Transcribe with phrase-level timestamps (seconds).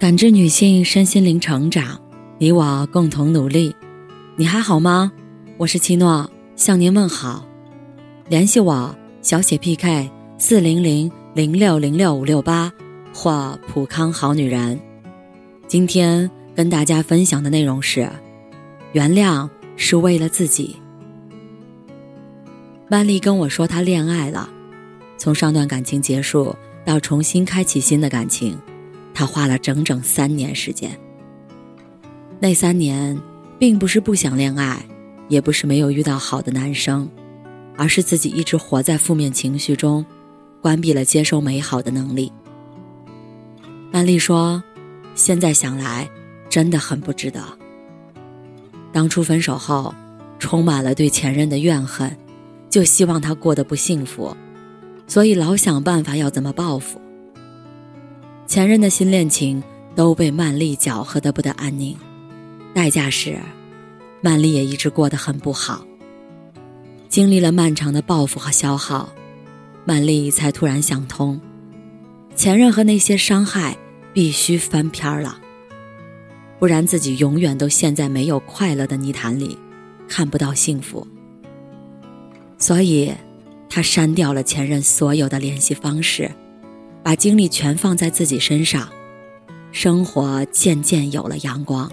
[0.00, 2.00] 感知女性身心灵成长，
[2.38, 3.76] 你我共同努力。
[4.34, 5.12] 你还好吗？
[5.58, 6.26] 我是七诺，
[6.56, 7.46] 向您问好。
[8.26, 12.72] 联系我小写 PK 四零零零六零六五六八
[13.12, 14.80] 或普康好女人。
[15.68, 18.08] 今天跟大家分享的内容是：
[18.92, 19.46] 原谅
[19.76, 20.76] 是为了自己。
[22.88, 24.48] 曼丽跟我说她恋爱了，
[25.18, 26.56] 从上段感情结束
[26.86, 28.58] 到重新开启新的感情。
[29.12, 30.98] 他花了整整三年时间。
[32.38, 33.20] 那三年，
[33.58, 34.82] 并不是不想恋爱，
[35.28, 37.08] 也不是没有遇到好的男生，
[37.76, 40.04] 而是自己一直活在负面情绪中，
[40.62, 42.32] 关闭了接受美好的能力。
[43.92, 44.62] 曼丽说
[45.14, 46.08] ：“现在想来，
[46.48, 47.42] 真的很不值得。
[48.92, 49.94] 当初分手后，
[50.38, 52.16] 充满了对前任的怨恨，
[52.70, 54.34] 就希望他过得不幸福，
[55.06, 57.00] 所以老想办法要怎么报复。”
[58.50, 59.62] 前任的新恋情
[59.94, 61.96] 都被曼丽搅和得不得安宁，
[62.74, 63.38] 代价是，
[64.20, 65.86] 曼丽也一直过得很不好。
[67.08, 69.08] 经历了漫长的报复和消耗，
[69.84, 71.40] 曼丽才突然想通，
[72.34, 73.78] 前任和那些伤害
[74.12, 75.38] 必须翻篇了，
[76.58, 79.56] 不然自己永远都陷在没有快乐的泥潭里，
[80.08, 81.06] 看不到幸福。
[82.58, 83.12] 所以，
[83.68, 86.28] 她删掉了前任所有的联系方式。
[87.02, 88.88] 把精力全放在自己身上，
[89.72, 91.90] 生活渐渐有了阳光，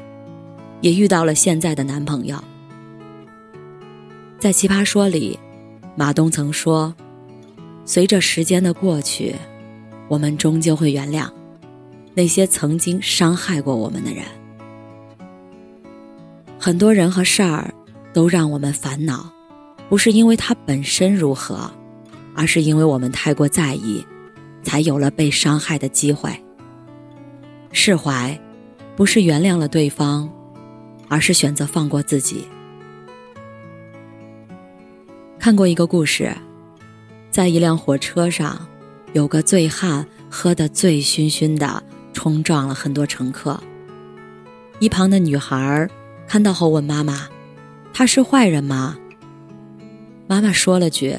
[0.81, 2.43] 也遇到了现在的男朋友。
[4.37, 5.39] 在《奇葩说》里，
[5.95, 6.93] 马东曾说
[7.85, 9.33] ：“随着时间的过去，
[10.09, 11.29] 我们终究会原谅
[12.13, 14.23] 那些曾经伤害过我们的人。
[16.59, 17.73] 很多人和事儿
[18.13, 19.31] 都让我们烦恼，
[19.87, 21.71] 不是因为它本身如何，
[22.35, 24.05] 而是因为我们太过在意。”
[24.67, 26.29] 才有了被伤害的机会。
[27.71, 28.37] 释怀，
[28.97, 30.29] 不是原谅了对方，
[31.07, 32.45] 而是选择放过自己。
[35.39, 36.35] 看过一个故事，
[37.31, 38.67] 在一辆火车上，
[39.13, 43.57] 有个醉汉喝得醉醺醺的，冲撞了很多乘客。
[44.79, 45.89] 一旁的女孩
[46.27, 47.29] 看到后问妈妈
[47.93, 48.97] ：“他是坏人吗？”
[50.27, 51.15] 妈妈说了句：“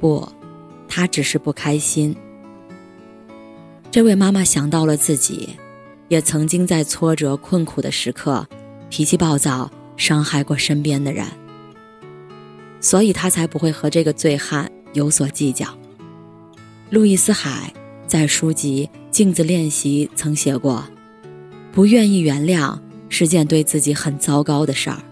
[0.00, 0.26] 不，
[0.88, 2.16] 他只是不开心。”
[3.90, 5.56] 这位妈妈想到了自己，
[6.08, 8.46] 也曾经在挫折困苦的时刻，
[8.90, 11.26] 脾气暴躁，伤害过身边的人，
[12.80, 15.66] 所以她才不会和这个醉汉有所计较。
[16.90, 17.72] 路易斯·海
[18.06, 20.84] 在书籍《镜子练习》曾写过
[21.72, 22.78] ：“不愿意原谅
[23.08, 25.02] 是件对自己很糟糕的事儿，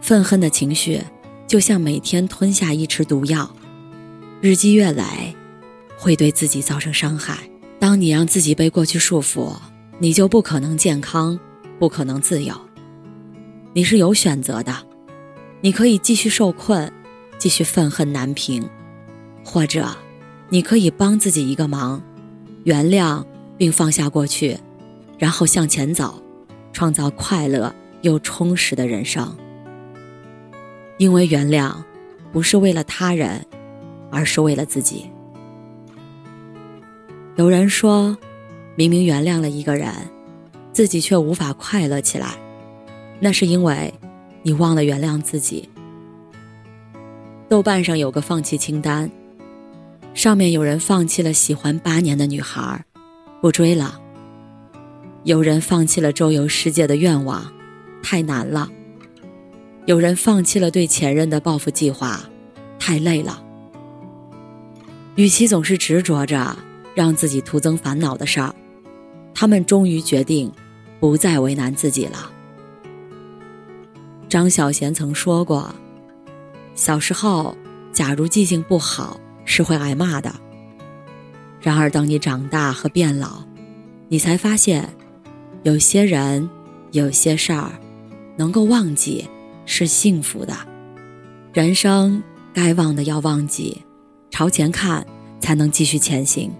[0.00, 1.00] 愤恨的情绪
[1.46, 3.54] 就像每天吞下一匙毒药，
[4.40, 5.02] 日积月累，
[5.96, 7.38] 会对自己造成伤害。”
[7.84, 9.54] 当你让自己被过去束缚，
[9.98, 11.38] 你就不可能健康，
[11.78, 12.58] 不可能自由。
[13.74, 14.74] 你是有选择的，
[15.60, 16.90] 你可以继续受困，
[17.36, 18.66] 继续愤恨难平，
[19.44, 19.94] 或者，
[20.48, 22.02] 你可以帮自己一个忙，
[22.62, 23.22] 原谅
[23.58, 24.58] 并放下过去，
[25.18, 26.22] 然后向前走，
[26.72, 29.36] 创造快乐又充实的人生。
[30.96, 31.74] 因为原谅，
[32.32, 33.44] 不是为了他人，
[34.10, 35.10] 而是为了自己。
[37.36, 38.16] 有人说，
[38.76, 39.92] 明明原谅了一个人，
[40.72, 42.28] 自己却无法快乐起来，
[43.18, 43.92] 那是因为
[44.44, 45.68] 你忘了原谅自己。
[47.48, 49.10] 豆瓣上有个放弃清单，
[50.14, 52.84] 上面有人放弃了喜欢八年的女孩，
[53.40, 54.00] 不追了；
[55.24, 57.52] 有人放弃了周游世界的愿望，
[58.00, 58.68] 太难了；
[59.86, 62.20] 有人放弃了对前任的报复计划，
[62.78, 63.42] 太累了。
[65.16, 66.56] 与其总是执着着。
[66.94, 68.54] 让自己徒增烦恼的事儿，
[69.34, 70.50] 他们终于决定
[71.00, 72.30] 不再为难自己了。
[74.28, 75.74] 张小娴曾说过
[76.74, 77.56] ：“小时候，
[77.92, 80.34] 假如记性不好，是会挨骂的。
[81.60, 83.44] 然而，当你长大和变老，
[84.08, 84.88] 你才发现，
[85.62, 86.48] 有些人、
[86.92, 87.70] 有些事儿，
[88.36, 89.28] 能够忘记
[89.66, 90.56] 是幸福的。
[91.52, 93.80] 人生该忘的要忘记，
[94.30, 95.06] 朝前看，
[95.40, 96.50] 才能继续前行。”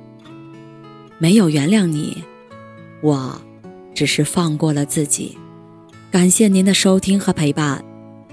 [1.19, 2.23] 没有原谅你，
[3.01, 3.41] 我
[3.95, 5.39] 只是放过了自己。
[6.11, 7.85] 感谢您的收听和陪伴。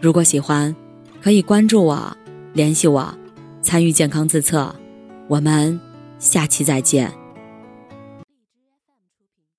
[0.02, 0.76] 如果喜欢，
[1.22, 2.18] 可以关注我，
[2.54, 3.14] 联系我，
[3.62, 4.76] 参与健康自测。
[5.28, 5.80] 我们
[6.20, 7.21] 下期再见。